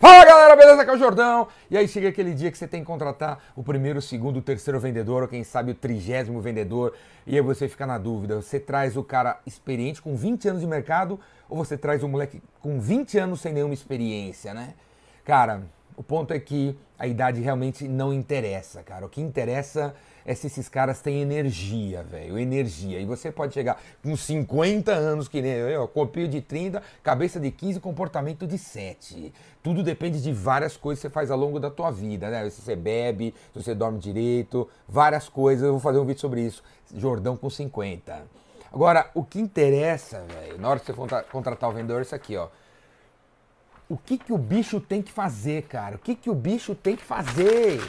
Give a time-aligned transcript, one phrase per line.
[0.00, 0.80] Fala galera, beleza?
[0.80, 1.46] Aqui é o Jordão.
[1.70, 4.42] E aí chega aquele dia que você tem que contratar o primeiro, o segundo, o
[4.42, 6.94] terceiro vendedor, ou quem sabe o trigésimo vendedor,
[7.26, 10.66] e aí você fica na dúvida: você traz o cara experiente com 20 anos de
[10.66, 14.72] mercado, ou você traz o moleque com 20 anos sem nenhuma experiência, né?
[15.22, 15.64] Cara,
[16.00, 19.04] o ponto é que a idade realmente não interessa, cara.
[19.04, 19.94] O que interessa
[20.24, 22.38] é se esses caras têm energia, velho.
[22.38, 22.98] Energia.
[22.98, 27.50] E você pode chegar com 50 anos, que nem eu, copio de 30, cabeça de
[27.50, 29.30] 15, comportamento de 7.
[29.62, 32.48] Tudo depende de várias coisas que você faz ao longo da tua vida, né?
[32.48, 35.66] Se você bebe, se você dorme direito, várias coisas.
[35.66, 36.62] Eu vou fazer um vídeo sobre isso.
[36.96, 38.22] Jordão com 50.
[38.72, 42.38] Agora, o que interessa, velho, na hora que você contratar o vendedor, é isso aqui,
[42.38, 42.48] ó
[43.90, 45.96] o que, que o bicho tem que fazer, cara?
[45.96, 47.82] O que, que o bicho tem que fazer?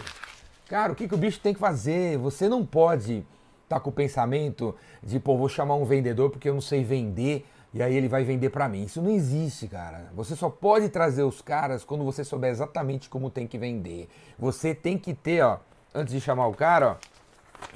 [0.67, 2.17] Cara, o que, que o bicho tem que fazer?
[2.17, 3.23] Você não pode
[3.63, 6.83] estar tá com o pensamento de, pô, vou chamar um vendedor porque eu não sei
[6.83, 8.83] vender e aí ele vai vender para mim.
[8.83, 10.09] Isso não existe, cara.
[10.15, 14.09] Você só pode trazer os caras quando você souber exatamente como tem que vender.
[14.39, 15.59] Você tem que ter, ó,
[15.93, 16.95] antes de chamar o cara, ó,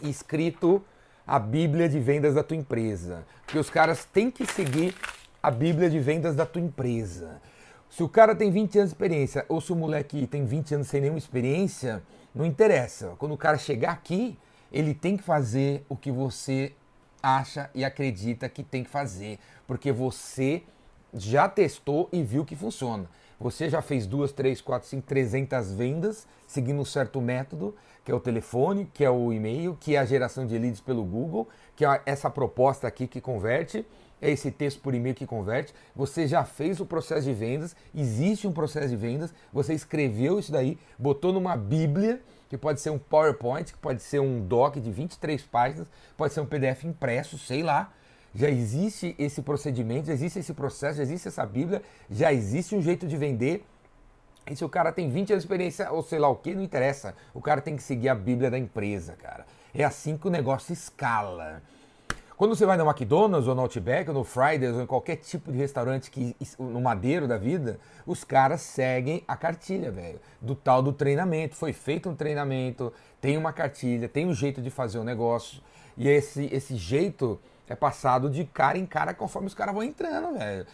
[0.01, 0.83] escrito
[1.27, 3.23] a Bíblia de vendas da tua empresa.
[3.45, 4.95] Porque os caras têm que seguir
[5.43, 7.39] a Bíblia de vendas da tua empresa.
[7.89, 10.87] Se o cara tem 20 anos de experiência ou se o moleque tem 20 anos
[10.87, 13.13] sem nenhuma experiência, não interessa.
[13.17, 14.37] Quando o cara chegar aqui,
[14.71, 16.73] ele tem que fazer o que você
[17.23, 20.63] acha e acredita que tem que fazer, porque você
[21.13, 23.09] já testou e viu que funciona.
[23.39, 28.15] Você já fez duas, três, quatro, cinco, trezentas vendas seguindo um certo método, que é
[28.15, 31.83] o telefone, que é o e-mail, que é a geração de leads pelo Google, que
[31.83, 33.85] é essa proposta aqui que converte
[34.21, 35.73] é esse texto por e-mail que converte.
[35.95, 40.51] Você já fez o processo de vendas, existe um processo de vendas, você escreveu isso
[40.51, 44.91] daí, botou numa Bíblia, que pode ser um PowerPoint, que pode ser um doc de
[44.91, 47.91] 23 páginas, pode ser um PDF impresso, sei lá.
[48.35, 52.81] Já existe esse procedimento, já existe esse processo, já existe essa Bíblia, já existe um
[52.81, 53.65] jeito de vender.
[54.45, 56.61] E se o cara tem 20 anos de experiência ou sei lá o que, não
[56.61, 57.15] interessa.
[57.33, 59.45] O cara tem que seguir a Bíblia da empresa, cara.
[59.73, 61.63] É assim que o negócio escala.
[62.35, 65.49] Quando você vai no McDonald's ou no Outback ou no Fridays ou em qualquer tipo
[65.49, 70.83] de restaurante que no madeiro da vida, os caras seguem a cartilha, velho, do tal
[70.83, 71.55] do treinamento.
[71.55, 72.91] Foi feito um treinamento,
[73.21, 75.61] tem uma cartilha, tem um jeito de fazer o um negócio
[75.97, 77.39] e esse esse jeito
[77.73, 80.65] é passado de cara em cara conforme os caras vão entrando, velho.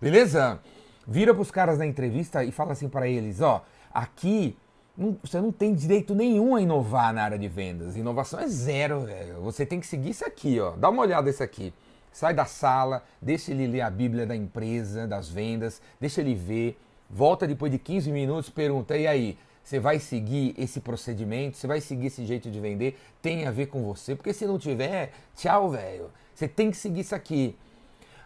[0.00, 0.60] Beleza?
[1.06, 4.56] Vira pros caras na entrevista e fala assim para eles, ó, aqui
[4.98, 7.96] não, você não tem direito nenhum a inovar na área de vendas.
[7.96, 9.40] Inovação é zero, velho.
[9.42, 10.72] Você tem que seguir isso aqui, ó.
[10.72, 11.72] Dá uma olhada nesse aqui.
[12.10, 16.76] Sai da sala, deixa ele ler a Bíblia da empresa, das vendas, deixa ele ver.
[17.08, 19.38] Volta depois de 15 minutos, pergunta: e aí?
[19.68, 21.58] Você vai seguir esse procedimento?
[21.58, 22.98] Você vai seguir esse jeito de vender?
[23.20, 24.16] Tem a ver com você?
[24.16, 26.10] Porque se não tiver, tchau, velho.
[26.34, 27.54] Você tem que seguir isso aqui.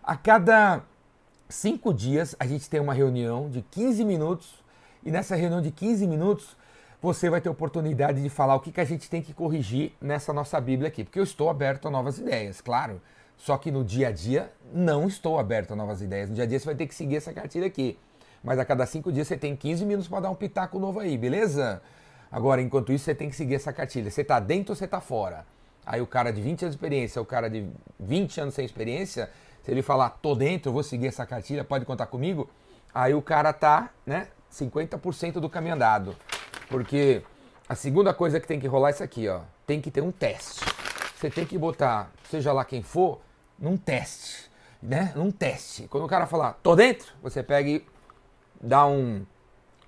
[0.04, 0.84] A cada
[1.48, 4.54] cinco dias a gente tem uma reunião de 15 minutos
[5.04, 6.56] e nessa reunião de 15 minutos
[7.02, 10.32] você vai ter oportunidade de falar o que, que a gente tem que corrigir nessa
[10.32, 11.02] nossa Bíblia aqui.
[11.02, 13.02] Porque eu estou aberto a novas ideias, claro.
[13.36, 16.28] Só que no dia a dia não estou aberto a novas ideias.
[16.28, 17.98] No dia a dia você vai ter que seguir essa cartilha aqui.
[18.42, 21.16] Mas a cada cinco dias você tem 15 minutos para dar um pitaco novo aí,
[21.16, 21.80] beleza?
[22.30, 24.10] Agora, enquanto isso, você tem que seguir essa cartilha.
[24.10, 25.44] Você está dentro ou você está fora?
[25.84, 27.68] Aí o cara de 20 anos de experiência, o cara de
[28.00, 29.30] 20 anos sem experiência,
[29.62, 32.48] se ele falar, tô dentro, eu vou seguir essa cartilha, pode contar comigo,
[32.94, 36.16] aí o cara tá, né, 50% do caminho andado.
[36.68, 37.22] Porque
[37.68, 39.40] a segunda coisa que tem que rolar é isso aqui, ó.
[39.66, 40.64] Tem que ter um teste.
[41.16, 43.20] Você tem que botar, seja lá quem for,
[43.58, 44.50] num teste,
[44.82, 45.12] né?
[45.14, 45.86] Num teste.
[45.88, 47.84] Quando o cara falar, tô dentro, você pega e
[48.62, 49.24] dá um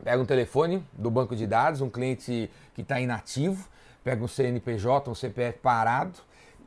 [0.03, 3.67] pega um telefone do banco de dados, um cliente que está inativo,
[4.03, 6.19] pega um CNPJ, um CPF parado,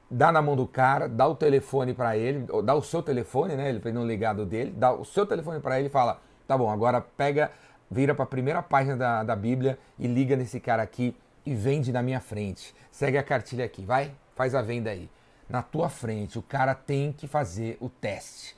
[0.10, 3.70] dá na mão do cara, dá o telefone para ele, dá o seu telefone, né?
[3.70, 7.02] Ele não ligado dele, dá o seu telefone para ele e fala: "Tá bom, agora
[7.02, 7.52] pega
[7.90, 11.92] vira para a primeira página da, da Bíblia e liga nesse cara aqui e vende
[11.92, 12.76] na minha frente.
[12.92, 15.10] Segue a cartilha aqui, vai, faz a venda aí.
[15.50, 18.56] Na tua frente, o cara tem que fazer o teste.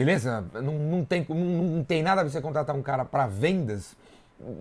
[0.00, 0.42] Beleza?
[0.54, 3.94] Não, não, tem, não, não tem nada a ver você contratar um cara para vendas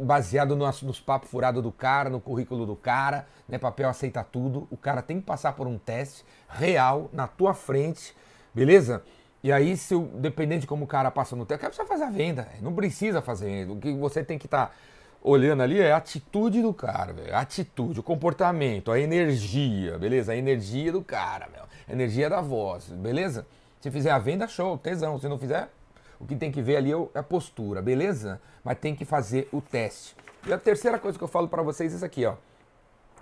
[0.02, 3.58] baseado no, nos papos furados do cara, no currículo do cara, né?
[3.58, 4.68] Papel aceita tudo.
[4.70, 8.14] O cara tem que passar por um teste real na tua frente,
[8.54, 9.02] beleza?
[9.42, 12.10] E aí, se o, dependendo de como o cara passa no tempo, precisa fazer a
[12.10, 13.66] venda, não precisa fazer.
[13.70, 14.74] O que você tem que estar tá
[15.24, 17.34] olhando ali é a atitude do cara, véio.
[17.34, 20.34] a atitude, o comportamento, a energia, beleza?
[20.34, 21.64] A energia do cara, meu.
[21.64, 23.48] a energia da voz, beleza?
[23.80, 25.18] Se fizer a venda, show, tesão.
[25.20, 25.70] Se não fizer,
[26.20, 28.42] o que tem que ver ali é a postura, beleza?
[28.64, 30.16] Mas tem que fazer o teste.
[30.46, 32.36] E a terceira coisa que eu falo para vocês é isso aqui, ó.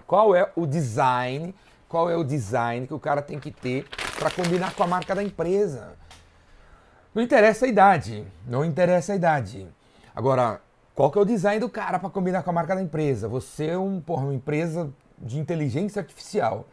[0.06, 1.54] Qual é o design?
[1.88, 3.88] Qual é o design que o cara tem que ter
[4.18, 5.94] para combinar com a marca da empresa?
[7.14, 9.68] Não interessa a idade, não interessa a idade.
[10.16, 10.62] Agora,
[10.98, 13.28] Qual que é o design do cara para combinar com a marca da empresa?
[13.28, 16.66] Você é um, porra, uma empresa de inteligência artificial.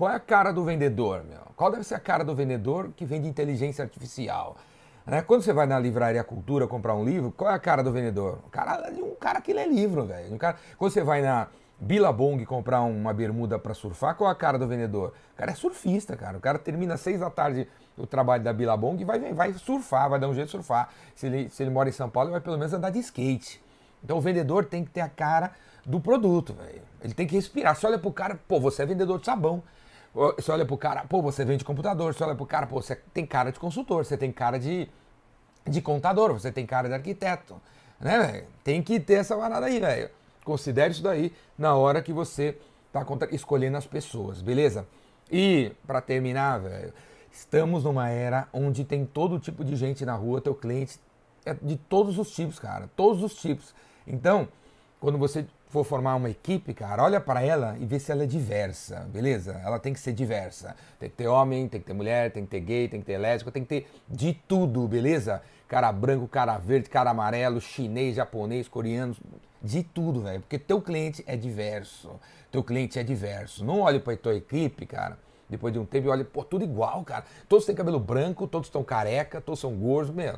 [0.00, 1.42] Qual é a cara do vendedor, meu?
[1.54, 4.56] Qual deve ser a cara do vendedor que vende inteligência artificial?
[5.04, 5.20] Né?
[5.20, 8.38] Quando você vai na livraria Cultura comprar um livro, qual é a cara do vendedor?
[8.46, 10.32] O cara, um cara que lê livro, velho.
[10.32, 10.56] Um cara...
[10.78, 11.48] Quando você vai na
[11.78, 15.12] Billabong comprar uma bermuda para surfar, qual é a cara do vendedor?
[15.34, 16.38] O cara é surfista, cara.
[16.38, 20.08] O cara termina às seis da tarde o trabalho da Billabong e vai, vai surfar,
[20.08, 20.88] vai dar um jeito de surfar.
[21.14, 23.62] Se ele, se ele mora em São Paulo, ele vai pelo menos andar de skate.
[24.02, 25.52] Então o vendedor tem que ter a cara
[25.84, 26.80] do produto, velho.
[27.02, 27.76] Ele tem que respirar.
[27.76, 29.62] Você olha pro cara, pô, você é vendedor de sabão.
[30.12, 32.12] Você olha pro cara, pô, você vende computador.
[32.12, 34.88] Você olha pro cara, pô, você tem cara de consultor, você tem cara de,
[35.66, 37.60] de contador, você tem cara de arquiteto.
[38.00, 38.46] Né, velho?
[38.64, 40.10] Tem que ter essa parada aí, velho.
[40.44, 42.58] Considere isso daí na hora que você
[42.92, 44.86] tá escolhendo as pessoas, beleza?
[45.30, 46.92] E, para terminar, velho,
[47.30, 50.98] estamos numa era onde tem todo tipo de gente na rua, teu cliente
[51.44, 53.74] é de todos os tipos, cara, todos os tipos.
[54.06, 54.48] Então,
[54.98, 58.26] quando você for formar uma equipe, cara, olha para ela e vê se ela é
[58.26, 59.60] diversa, beleza?
[59.64, 60.74] Ela tem que ser diversa.
[60.98, 63.16] Tem que ter homem, tem que ter mulher, tem que ter gay, tem que ter
[63.16, 65.40] lésbico, tem que ter de tudo, beleza?
[65.68, 69.16] Cara branco, cara verde, cara amarelo, chinês, japonês, coreano,
[69.62, 70.40] de tudo, velho.
[70.40, 72.18] Porque teu cliente é diverso.
[72.50, 73.64] Teu cliente é diverso.
[73.64, 75.16] Não olhe para tua equipe, cara.
[75.48, 77.24] Depois de um tempo, olha, pô, tudo igual, cara.
[77.48, 80.36] Todos têm cabelo branco, todos estão careca, todos são gordos, meu.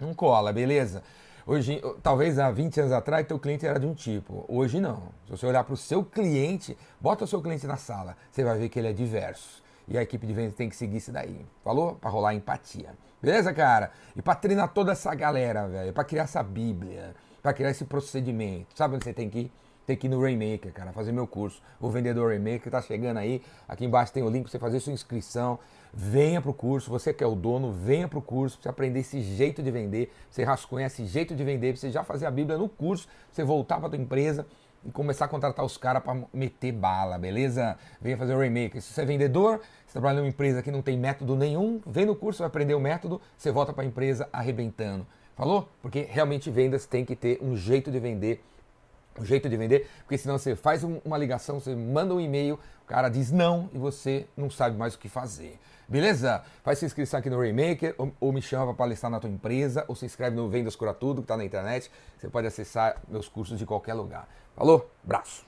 [0.00, 1.04] Não cola, beleza?
[1.44, 4.44] Hoje, talvez há 20 anos atrás, teu cliente era de um tipo.
[4.48, 5.08] Hoje não.
[5.26, 8.56] Se você olhar para o seu cliente, bota o seu cliente na sala, você vai
[8.58, 9.60] ver que ele é diverso.
[9.88, 11.44] E a equipe de vendas tem que seguir isso daí.
[11.64, 11.96] Falou?
[11.96, 12.90] Para rolar empatia.
[13.20, 13.90] Beleza, cara?
[14.14, 18.68] E para treinar toda essa galera, velho, para criar essa Bíblia, para criar esse procedimento.
[18.76, 19.52] Sabe onde você tem que ir?
[19.86, 21.60] Tem que ir no Rainmaker, cara, fazer meu curso.
[21.80, 23.42] O Vendedor Rainmaker tá chegando aí.
[23.68, 25.58] Aqui embaixo tem o link para você fazer sua inscrição.
[25.92, 29.20] Venha pro curso, você que é o dono, venha pro curso para você aprender esse
[29.20, 30.12] jeito de vender.
[30.30, 33.42] Você rascunha esse jeito de vender, pra você já fazer a Bíblia no curso, você
[33.42, 34.46] voltar para tua empresa
[34.84, 37.76] e começar a contratar os caras para meter bala, beleza?
[38.00, 38.80] Venha fazer o Rainmaker.
[38.80, 42.16] Se você é vendedor, você trabalha numa empresa que não tem método nenhum, vem no
[42.16, 45.06] curso, vai aprender o método, você volta para a empresa arrebentando.
[45.36, 45.68] Falou?
[45.80, 48.42] Porque realmente vendas tem que ter um jeito de vender
[49.18, 52.86] um jeito de vender, porque senão você faz uma ligação, você manda um e-mail, o
[52.86, 55.58] cara diz não e você não sabe mais o que fazer.
[55.88, 56.42] Beleza?
[56.62, 59.84] Faz sua inscrição aqui no Raymaker ou, ou me chama para palestrar na tua empresa
[59.88, 61.90] ou se inscreve no Vendas Cura Tudo, que está na internet.
[62.18, 64.26] Você pode acessar meus cursos de qualquer lugar.
[64.56, 64.90] Falou?
[65.04, 65.44] Braço!